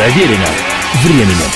[0.00, 0.46] Проверено
[1.04, 1.50] временем.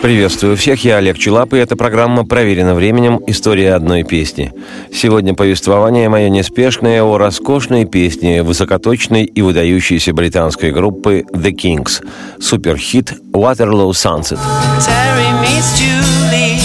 [0.00, 3.20] Приветствую всех, я Олег Челап, и эта программа «Проверена временем.
[3.26, 4.54] История одной песни».
[4.90, 12.02] Сегодня повествование мое неспешное о роскошной песне высокоточной и выдающейся британской группы The Kings.
[12.40, 14.38] Суперхит «Waterloo Sunset».
[14.78, 16.58] Terry meets Julie,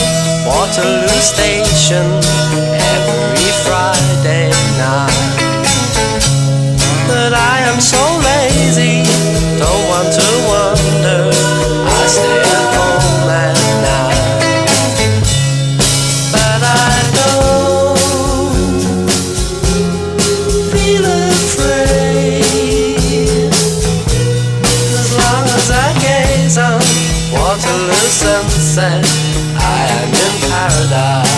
[0.47, 2.23] Waterloo Station,
[30.77, 31.36] paradise.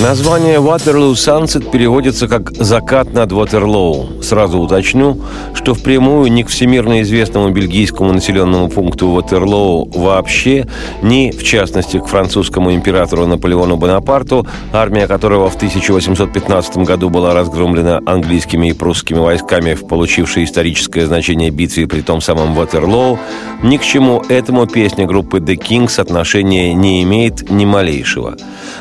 [0.00, 4.22] Название Waterloo Sunset переводится как «закат над Ватерлоу».
[4.22, 5.20] Сразу уточню,
[5.54, 10.68] что впрямую ни к всемирно известному бельгийскому населенному пункту Ватерлоу вообще,
[11.02, 18.00] ни, в частности, к французскому императору Наполеону Бонапарту, армия которого в 1815 году была разгромлена
[18.06, 23.18] английскими и прусскими войсками в получившей историческое значение битве при том самом Ватерлоу,
[23.64, 28.36] ни к чему этому песня группы The Kings отношения не имеет ни малейшего.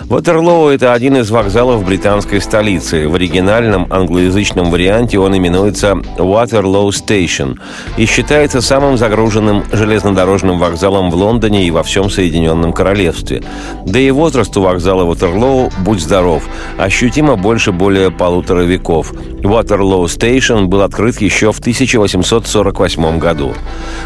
[0.05, 3.07] Ватерлоу– это один из вокзалов британской столицы.
[3.07, 7.57] В оригинальном англоязычном варианте он именуется Waterloo Station
[7.95, 13.41] и считается самым загруженным железнодорожным вокзалом в Лондоне и во всем Соединенном Королевстве.
[13.85, 16.43] Да и возраст у вокзала Ватерлоу, будь здоров,
[16.77, 19.13] ощутимо больше более полутора веков.
[19.13, 23.53] Waterloo Station был открыт еще в 1848 году.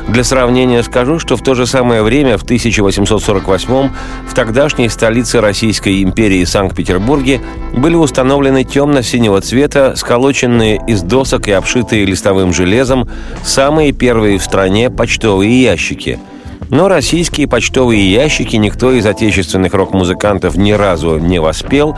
[0.07, 3.89] Для сравнения скажу, что в то же самое время, в 1848
[4.27, 12.05] в тогдашней столице Российской империи Санкт-Петербурге были установлены темно-синего цвета, сколоченные из досок и обшитые
[12.05, 13.09] листовым железом,
[13.43, 16.19] самые первые в стране почтовые ящики–
[16.71, 21.97] но российские почтовые ящики никто из отечественных рок-музыкантов ни разу не воспел,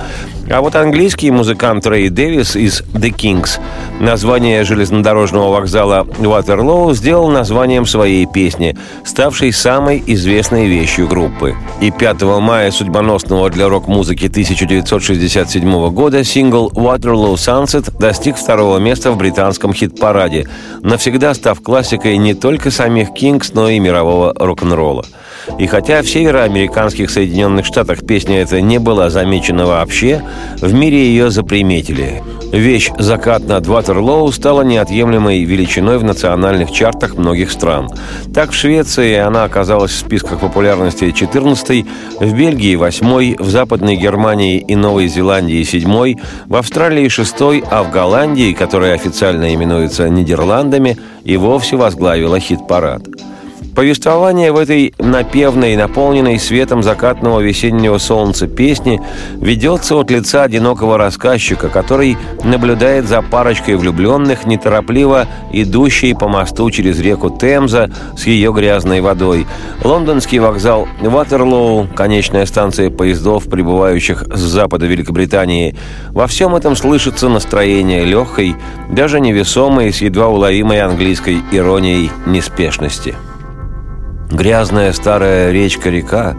[0.49, 3.59] а вот английский музыкант Рэй Дэвис из The Kings
[3.99, 11.55] название железнодорожного вокзала Ватерлоу сделал названием своей песни, ставшей самой известной вещью группы.
[11.79, 19.17] И 5 мая судьбоносного для рок-музыки 1967 года сингл Waterloo Sunset достиг второго места в
[19.17, 20.47] британском хит-параде,
[20.81, 25.05] навсегда став классикой не только самих Kings, но и мирового рок-н-ролла.
[25.59, 30.23] И хотя в североамериканских Соединенных Штатах песня эта не была замечена вообще,
[30.61, 32.23] в мире ее заприметили.
[32.51, 37.89] Вещь «Закат над Ватерлоу» стала неотъемлемой величиной в национальных чартах многих стран.
[38.33, 41.85] Так, в Швеции она оказалась в списках популярности 14
[42.19, 46.15] в Бельгии 8 в Западной Германии и Новой Зеландии 7
[46.47, 47.33] в Австралии 6
[47.69, 53.03] а в Голландии, которая официально именуется Нидерландами, и вовсе возглавила хит-парад.
[53.75, 59.01] Повествование в этой напевной, наполненной светом закатного весеннего солнца песни
[59.41, 66.99] ведется от лица одинокого рассказчика, который наблюдает за парочкой влюбленных, неторопливо идущей по мосту через
[66.99, 69.47] реку Темза с ее грязной водой.
[69.83, 75.75] Лондонский вокзал Ватерлоу, конечная станция поездов, прибывающих с запада Великобритании.
[76.11, 78.55] Во всем этом слышится настроение легкой,
[78.91, 83.15] даже невесомой, с едва уловимой английской иронией неспешности.
[84.33, 86.35] Грязная старая речка-река,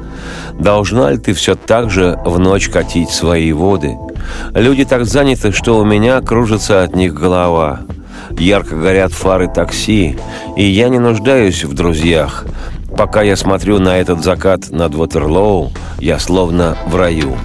[0.58, 3.96] должна ли ты все так же в ночь катить свои воды?
[4.52, 7.82] Люди так заняты, что у меня кружится от них голова.
[8.36, 10.18] Ярко горят фары такси,
[10.56, 12.44] и я не нуждаюсь в друзьях.
[12.96, 17.36] Пока я смотрю на этот закат над Ватерлоу, я словно в раю.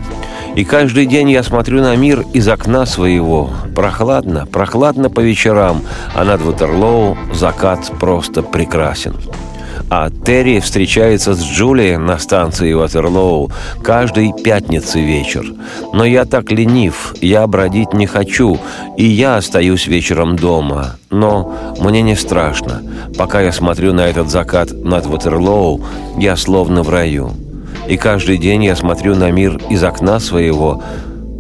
[0.56, 3.52] И каждый день я смотрю на мир из окна своего.
[3.76, 5.84] Прохладно, прохладно по вечерам,
[6.16, 9.14] а над Ватерлоу закат просто прекрасен.
[9.90, 13.52] А Терри встречается с Джулией на станции Ватерлоу
[13.84, 15.44] каждый пятницы вечер.
[15.94, 18.60] Но я так ленив, я бродить не хочу,
[18.98, 20.98] и я остаюсь вечером дома.
[21.10, 22.84] Но мне не страшно.
[23.18, 25.82] Пока я смотрю на этот закат над Ватерлоу,
[26.18, 27.32] я словно в раю.
[27.88, 30.84] И каждый день я смотрю на мир из окна своего.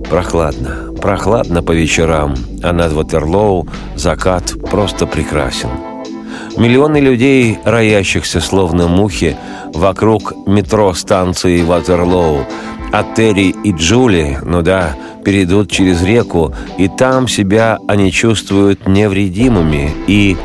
[0.10, 5.70] Прохладно, прохладно по вечерам, а над Ватерлоу закат просто прекрасен.
[6.60, 9.38] Миллионы людей, роящихся словно мухи,
[9.74, 12.46] вокруг метро станции Ватерлоу.
[12.92, 19.92] А Терри и Джули, ну да, перейдут через реку, и там себя они чувствуют невредимыми,
[20.08, 20.36] и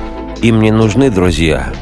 [0.40, 1.72] им не нужны друзья.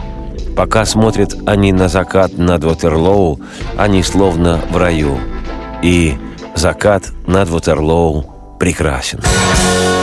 [0.57, 3.39] Пока смотрят они на закат над Ватерлоу,
[3.77, 5.19] они словно в раю.
[5.83, 6.15] И
[6.55, 8.25] закат над Ватерлоу
[8.59, 9.19] прекрасен.
[9.19, 10.02] Every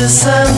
[0.00, 0.49] the sun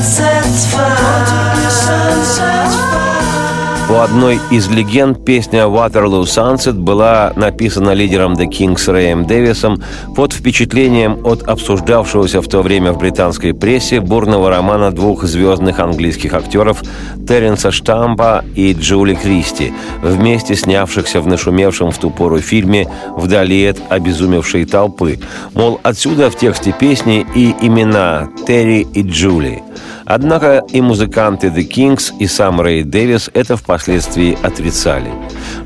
[3.93, 9.83] У одной из легенд песня «Waterloo Sunset» была написана лидером The Kings Рэем Дэвисом
[10.17, 16.33] под впечатлением от обсуждавшегося в то время в британской прессе бурного романа двух звездных английских
[16.33, 16.83] актеров
[17.29, 23.77] Теренса Штампа и Джули Кристи, вместе снявшихся в нашумевшем в ту пору фильме «Вдали от
[23.91, 25.21] обезумевшей толпы».
[25.53, 29.63] Мол, отсюда в тексте песни и имена Терри и Джули–
[30.05, 35.11] Однако и музыканты The Kings, и сам Рэй Дэвис это впоследствии отрицали.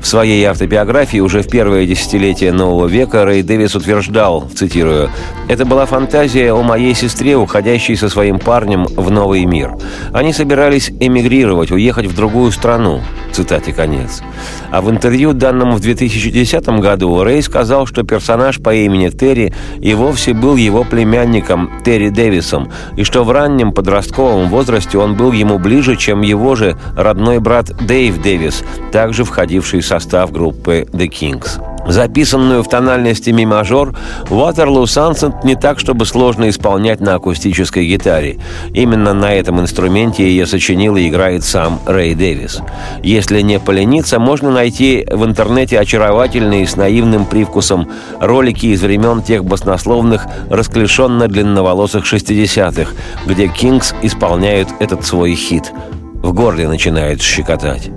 [0.01, 5.09] В своей автобиографии уже в первое десятилетие нового века Рэй Дэвис утверждал, цитирую,
[5.47, 9.75] «Это была фантазия о моей сестре, уходящей со своим парнем в новый мир.
[10.13, 13.01] Они собирались эмигрировать, уехать в другую страну».
[13.31, 14.23] Цитате конец.
[14.71, 19.93] А в интервью, данном в 2010 году, Рэй сказал, что персонаж по имени Терри и
[19.93, 25.59] вовсе был его племянником Терри Дэвисом, и что в раннем подростковом возрасте он был ему
[25.59, 31.61] ближе, чем его же родной брат Дэйв Дэвис, также входивший в состав группы The Kings.
[31.87, 33.95] Записанную в тональности ми мажор,
[34.29, 38.39] Waterloo Sunset не так, чтобы сложно исполнять на акустической гитаре.
[38.73, 42.61] Именно на этом инструменте ее сочинил и играет сам Рэй Дэвис.
[43.03, 47.89] Если не полениться, можно найти в интернете очаровательные с наивным привкусом
[48.19, 52.91] ролики из времен тех баснословных, расклешенно-длинноволосых 60-х,
[53.25, 55.71] где Кингс исполняют этот свой хит.
[56.15, 57.91] В горле начинает щекотать.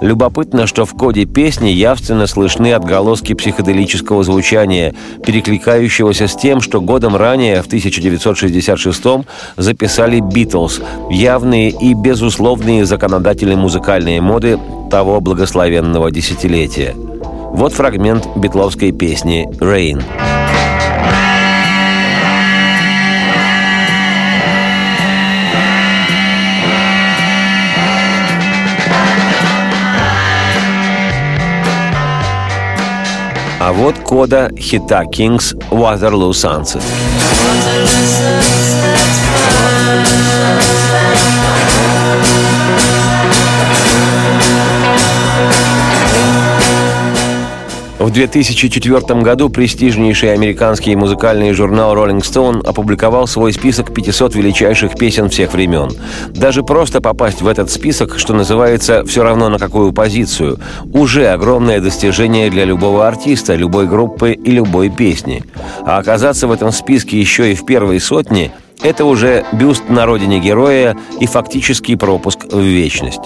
[0.00, 4.94] Любопытно, что в коде песни явственно слышны отголоски психоделического звучания,
[5.24, 9.02] перекликающегося с тем, что годом ранее, в 1966
[9.56, 10.80] записали «Битлз»,
[11.10, 14.58] явные и безусловные законодатели музыкальной моды
[14.90, 16.94] того благословенного десятилетия.
[16.94, 20.02] Вот фрагмент битловской песни «Rain».
[33.66, 36.82] А вот кода хита Kings Waterloo Sunset.
[36.82, 37.83] Waterloo
[48.04, 55.30] В 2004 году престижнейший американский музыкальный журнал Rolling Stone опубликовал свой список 500 величайших песен
[55.30, 55.90] всех времен.
[56.28, 60.58] Даже просто попасть в этот список, что называется, все равно на какую позицию,
[60.92, 65.42] уже огромное достижение для любого артиста, любой группы и любой песни.
[65.86, 68.52] А оказаться в этом списке еще и в первой сотне–
[68.84, 73.22] это уже бюст на родине героя и фактический пропуск в вечность.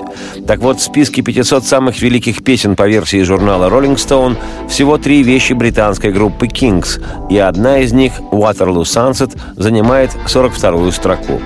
[0.47, 4.37] Так вот, в списке 500 самых великих песен по версии журнала Rolling Stone
[4.69, 11.41] всего три вещи британской группы Kings, и одна из них, Waterloo Sunset, занимает 42-ю строку.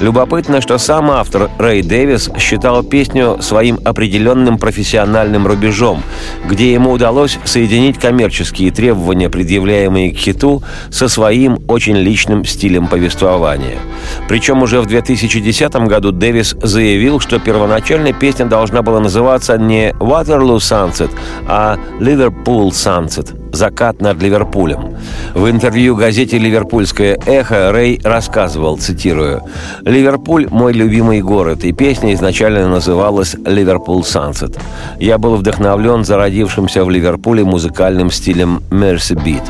[0.00, 6.02] Любопытно, что сам автор Рэй Дэвис считал песню своим определенным профессиональным рубежом,
[6.48, 13.78] где ему удалось соединить коммерческие требования, предъявляемые к хиту, со своим очень личным стилем повествования.
[14.26, 20.56] Причем уже в 2010 году Дэвис заявил, что первоначально песня должна была называться не «Waterloo
[20.56, 21.10] Sunset»,
[21.46, 24.96] а «Liverpool Sunset», «Закат над Ливерпулем».
[25.34, 29.42] В интервью газете «Ливерпульское эхо» Рэй рассказывал, цитирую,
[29.82, 34.58] «Ливерпуль– мой любимый город, и песня изначально называлась «Ливерпул Сансет».
[34.98, 39.42] Я был вдохновлен зародившимся в Ливерпуле музыкальным стилем «Merseybeat».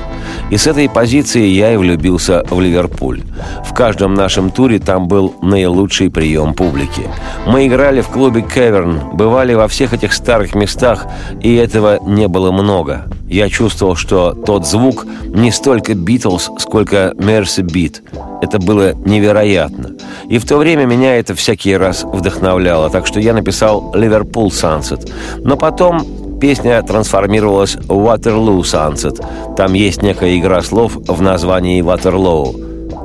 [0.50, 3.22] И с этой позиции я и влюбился в Ливерпуль.
[3.64, 7.02] В каждом нашем туре там был наилучший прием публики.
[7.46, 11.06] Мы играли в клубе «Cavern», бывали во всех этих старых местах,
[11.40, 13.06] и этого не было много.
[13.28, 18.02] Я чувствовал, что тот звук не столько «Битлз», сколько «Merseybeat».
[18.42, 19.90] Это было невероятно.
[20.28, 25.12] И в то время меня это всякий раз вдохновляло, так что я написал «Liverpool Sunset».
[25.38, 26.04] Но потом
[26.40, 29.24] песня трансформировалась в «Waterloo Sunset».
[29.56, 32.54] Там есть некая игра слов в названии «Ватерлоу».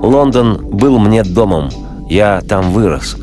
[0.01, 1.69] Лондон был мне домом.
[2.09, 3.17] Я там вырос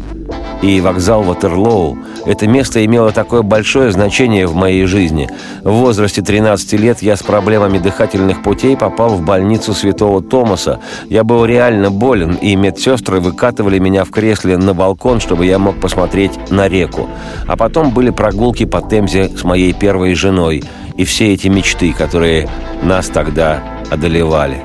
[0.63, 1.99] и вокзал Ватерлоу.
[2.25, 5.29] Это место имело такое большое значение в моей жизни.
[5.63, 10.81] В возрасте 13 лет я с проблемами дыхательных путей попал в больницу Святого Томаса.
[11.09, 15.81] Я был реально болен, и медсестры выкатывали меня в кресле на балкон, чтобы я мог
[15.81, 17.09] посмотреть на реку.
[17.47, 20.63] А потом были прогулки по Темзе с моей первой женой
[20.97, 22.49] и все эти мечты, которые
[22.83, 24.63] нас тогда одолевали.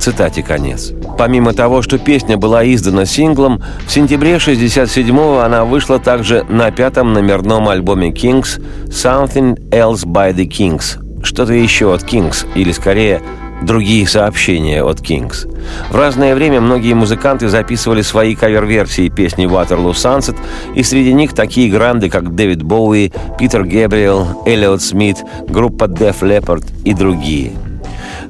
[0.00, 0.92] Цитате конец.
[1.18, 7.12] Помимо того, что песня была издана синглом, в сентябре 67-го она вышла также на пятом
[7.12, 13.20] номерном альбоме Kings «Something Else by the Kings» что-то еще от Kings, или скорее
[13.62, 15.46] другие сообщения от Кингс.
[15.90, 20.36] В разное время многие музыканты записывали свои кавер-версии песни Waterloo Sunset,
[20.74, 26.64] и среди них такие гранды, как Дэвид Боуи, Питер Гэбриэл, Эллиот Смит, группа Def Leppard
[26.84, 27.52] и другие–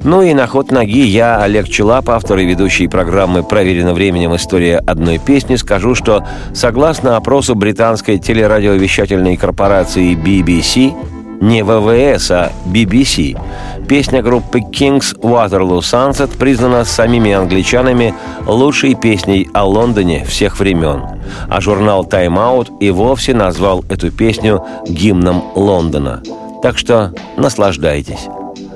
[0.03, 4.35] ну и на ход ноги я, Олег Челап, автор и ведущий программы «Проверено временем.
[4.35, 10.93] История одной песни», скажу, что согласно опросу британской телерадиовещательной корпорации BBC,
[11.41, 13.39] не ВВС, а BBC,
[13.87, 18.13] песня группы Kings Waterloo Sunset признана самими англичанами
[18.47, 21.03] лучшей песней о Лондоне всех времен.
[21.47, 26.21] А журнал Time Out и вовсе назвал эту песню гимном Лондона.
[26.61, 28.27] Так что наслаждайтесь.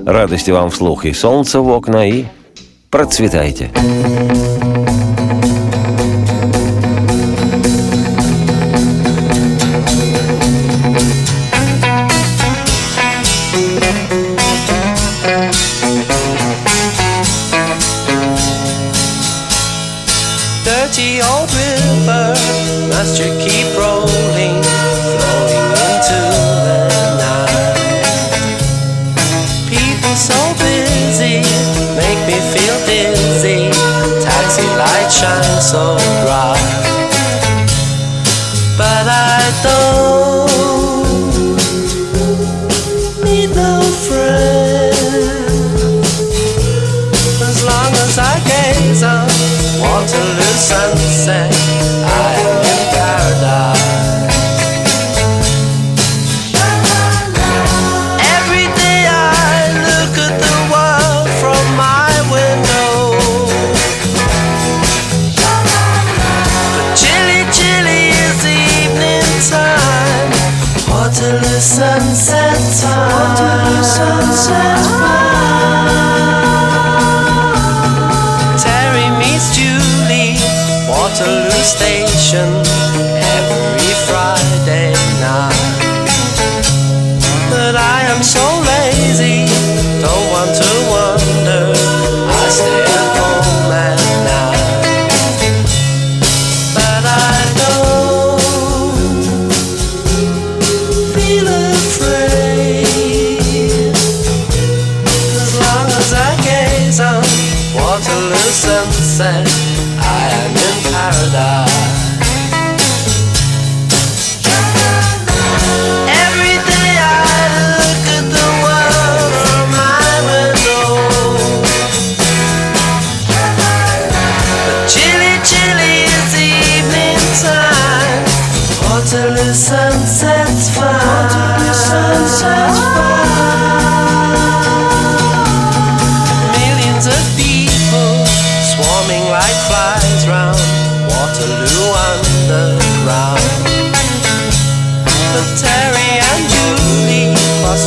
[0.06, 2.26] Радости вам вслух и солнца в окна, и
[2.90, 3.72] процветайте.
[20.64, 22.32] Dirty old river,
[22.90, 23.75] must you keep
[81.16, 82.65] Waterloo Station,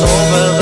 [0.00, 0.59] Проверено